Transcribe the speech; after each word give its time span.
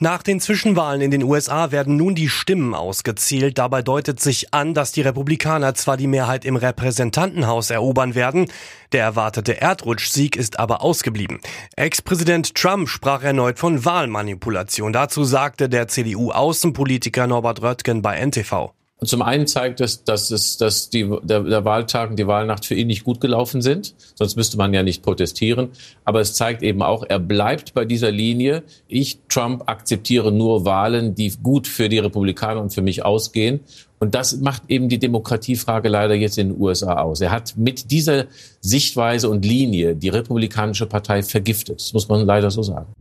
Nach 0.00 0.22
den 0.22 0.38
Zwischenwahlen 0.38 1.00
in 1.00 1.10
den 1.10 1.24
USA 1.24 1.72
werden 1.72 1.96
nun 1.96 2.14
die 2.14 2.28
Stimmen 2.28 2.72
ausgezählt. 2.72 3.58
Dabei 3.58 3.82
deutet 3.82 4.20
sich 4.20 4.54
an, 4.54 4.72
dass 4.72 4.92
die 4.92 5.00
Republikaner 5.00 5.74
zwar 5.74 5.96
die 5.96 6.06
Mehrheit 6.06 6.44
im 6.44 6.54
Repräsentantenhaus 6.54 7.70
erobern 7.70 8.14
werden, 8.14 8.46
der 8.92 9.02
erwartete 9.02 9.60
Erdrutschsieg 9.60 10.36
ist 10.36 10.60
aber 10.60 10.82
ausgeblieben. 10.82 11.40
Ex-Präsident 11.74 12.54
Trump 12.54 12.88
sprach 12.88 13.24
erneut 13.24 13.58
von 13.58 13.84
Wahlmanipulation. 13.84 14.92
Dazu 14.92 15.24
sagte 15.24 15.68
der 15.68 15.88
CDU-Außenpolitiker 15.88 17.26
Norbert 17.26 17.62
Röttgen 17.62 18.00
bei 18.00 18.24
NTV. 18.24 18.77
Zum 19.04 19.22
einen 19.22 19.46
zeigt 19.46 19.80
es, 19.80 20.02
dass, 20.02 20.32
es, 20.32 20.56
dass 20.56 20.90
die, 20.90 21.08
der, 21.22 21.44
der 21.44 21.64
Wahltag 21.64 22.10
und 22.10 22.18
die 22.18 22.26
Wahlnacht 22.26 22.64
für 22.64 22.74
ihn 22.74 22.88
nicht 22.88 23.04
gut 23.04 23.20
gelaufen 23.20 23.62
sind. 23.62 23.94
Sonst 24.16 24.34
müsste 24.34 24.56
man 24.56 24.74
ja 24.74 24.82
nicht 24.82 25.04
protestieren. 25.04 25.68
Aber 26.04 26.20
es 26.20 26.34
zeigt 26.34 26.64
eben 26.64 26.82
auch, 26.82 27.04
er 27.08 27.20
bleibt 27.20 27.74
bei 27.74 27.84
dieser 27.84 28.10
Linie. 28.10 28.64
Ich, 28.88 29.20
Trump, 29.28 29.68
akzeptiere 29.68 30.32
nur 30.32 30.64
Wahlen, 30.64 31.14
die 31.14 31.32
gut 31.40 31.68
für 31.68 31.88
die 31.88 32.00
Republikaner 32.00 32.60
und 32.60 32.74
für 32.74 32.82
mich 32.82 33.04
ausgehen. 33.04 33.60
Und 34.00 34.16
das 34.16 34.38
macht 34.38 34.62
eben 34.68 34.88
die 34.88 34.98
Demokratiefrage 34.98 35.88
leider 35.88 36.14
jetzt 36.14 36.36
in 36.36 36.48
den 36.48 36.60
USA 36.60 37.00
aus. 37.00 37.20
Er 37.20 37.30
hat 37.30 37.56
mit 37.56 37.92
dieser 37.92 38.26
Sichtweise 38.60 39.28
und 39.28 39.44
Linie 39.44 39.94
die 39.94 40.08
Republikanische 40.08 40.86
Partei 40.86 41.22
vergiftet. 41.22 41.80
Das 41.80 41.92
muss 41.92 42.08
man 42.08 42.26
leider 42.26 42.50
so 42.50 42.62
sagen. 42.64 42.92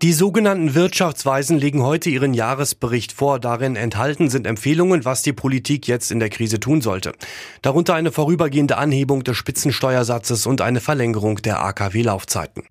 Die 0.00 0.12
sogenannten 0.12 0.76
Wirtschaftsweisen 0.76 1.58
legen 1.58 1.82
heute 1.82 2.08
ihren 2.08 2.32
Jahresbericht 2.32 3.10
vor. 3.10 3.40
Darin 3.40 3.74
enthalten 3.74 4.30
sind 4.30 4.46
Empfehlungen, 4.46 5.04
was 5.04 5.22
die 5.22 5.32
Politik 5.32 5.88
jetzt 5.88 6.12
in 6.12 6.20
der 6.20 6.30
Krise 6.30 6.60
tun 6.60 6.80
sollte. 6.80 7.14
Darunter 7.62 7.94
eine 7.94 8.12
vorübergehende 8.12 8.76
Anhebung 8.76 9.24
des 9.24 9.36
Spitzensteuersatzes 9.36 10.46
und 10.46 10.60
eine 10.60 10.78
Verlängerung 10.80 11.42
der 11.42 11.64
AKW-Laufzeiten. 11.64 12.62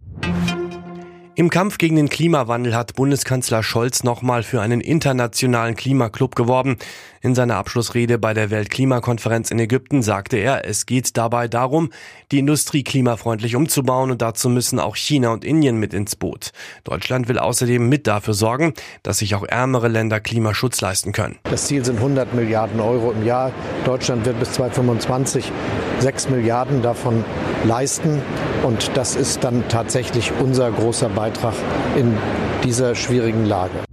Im 1.39 1.51
Kampf 1.51 1.77
gegen 1.77 1.97
den 1.97 2.09
Klimawandel 2.09 2.75
hat 2.75 2.95
Bundeskanzler 2.95 3.61
Scholz 3.61 4.03
nochmal 4.03 4.41
für 4.41 4.59
einen 4.59 4.81
internationalen 4.81 5.75
Klimaclub 5.75 6.33
geworben. 6.33 6.77
In 7.21 7.35
seiner 7.35 7.57
Abschlussrede 7.57 8.17
bei 8.17 8.33
der 8.33 8.49
Weltklimakonferenz 8.49 9.51
in 9.51 9.59
Ägypten 9.59 10.01
sagte 10.01 10.37
er, 10.37 10.67
es 10.67 10.87
geht 10.87 11.15
dabei 11.15 11.47
darum, 11.47 11.91
die 12.31 12.39
Industrie 12.39 12.83
klimafreundlich 12.83 13.55
umzubauen 13.55 14.09
und 14.09 14.23
dazu 14.23 14.49
müssen 14.49 14.79
auch 14.79 14.95
China 14.95 15.29
und 15.29 15.45
Indien 15.45 15.77
mit 15.77 15.93
ins 15.93 16.15
Boot. 16.15 16.53
Deutschland 16.85 17.27
will 17.27 17.37
außerdem 17.37 17.87
mit 17.87 18.07
dafür 18.07 18.33
sorgen, 18.33 18.73
dass 19.03 19.19
sich 19.19 19.35
auch 19.35 19.43
ärmere 19.43 19.89
Länder 19.89 20.19
Klimaschutz 20.19 20.81
leisten 20.81 21.11
können. 21.11 21.37
Das 21.43 21.67
Ziel 21.67 21.85
sind 21.85 21.97
100 21.97 22.33
Milliarden 22.33 22.79
Euro 22.79 23.11
im 23.11 23.23
Jahr. 23.23 23.51
Deutschland 23.85 24.25
wird 24.25 24.39
bis 24.39 24.53
2025 24.53 25.51
6 25.99 26.29
Milliarden 26.29 26.81
davon 26.81 27.23
leisten. 27.65 28.21
Und 28.63 28.91
das 28.95 29.15
ist 29.15 29.43
dann 29.43 29.67
tatsächlich 29.69 30.31
unser 30.39 30.71
großer 30.71 31.09
Beitrag 31.09 31.53
in 31.95 32.17
dieser 32.63 32.95
schwierigen 32.95 33.45
Lage. 33.45 33.87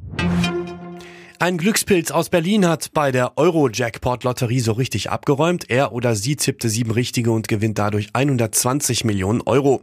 Ein 1.40 1.58
Glückspilz 1.58 2.10
aus 2.10 2.30
Berlin 2.30 2.66
hat 2.66 2.92
bei 2.94 3.12
der 3.12 3.36
Euro-Jackpot-Lotterie 3.36 4.60
so 4.60 4.72
richtig 4.72 5.10
abgeräumt. 5.10 5.68
Er 5.68 5.92
oder 5.92 6.14
sie 6.14 6.36
tippte 6.36 6.68
sieben 6.70 6.92
Richtige 6.92 7.32
und 7.32 7.48
gewinnt 7.48 7.78
dadurch 7.78 8.08
120 8.14 9.04
Millionen 9.04 9.42
Euro. 9.42 9.82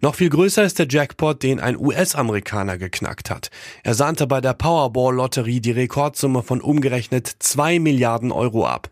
Noch 0.00 0.14
viel 0.14 0.30
größer 0.30 0.62
ist 0.62 0.78
der 0.78 0.86
Jackpot, 0.88 1.42
den 1.42 1.60
ein 1.60 1.76
US-Amerikaner 1.76 2.78
geknackt 2.78 3.30
hat. 3.30 3.50
Er 3.82 3.94
sahnte 3.94 4.26
bei 4.26 4.40
der 4.40 4.54
Powerball-Lotterie 4.54 5.60
die 5.60 5.72
Rekordsumme 5.72 6.42
von 6.42 6.60
umgerechnet 6.60 7.30
zwei 7.40 7.78
Milliarden 7.78 8.30
Euro 8.32 8.64
ab. 8.64 8.91